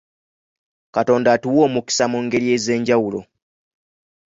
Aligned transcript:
Katonda 0.95 1.29
atuwa 1.35 1.59
omukisa 1.67 2.05
mu 2.11 2.19
ngeri 2.25 2.47
ez'enjawulo. 2.55 3.21